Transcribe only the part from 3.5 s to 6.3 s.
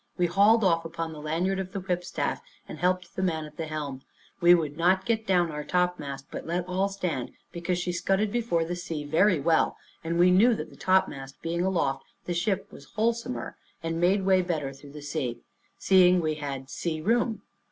the helm. We would not get down our topmast,